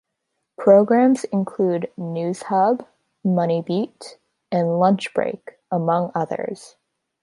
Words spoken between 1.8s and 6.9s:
"News Hub", "MoneyBeat", and "Lunch Break" among others.